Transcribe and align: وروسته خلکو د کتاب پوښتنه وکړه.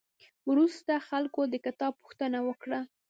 وروسته 0.49 0.93
خلکو 1.09 1.41
د 1.53 1.55
کتاب 1.65 1.93
پوښتنه 2.01 2.39
وکړه. 2.47 2.79